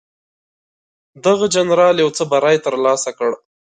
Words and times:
دغه 1.25 1.45
جنرال 1.55 1.95
یو 2.03 2.09
څه 2.17 2.23
بری 2.31 2.57
ترلاسه 2.65 3.09
کړ. 3.17 3.31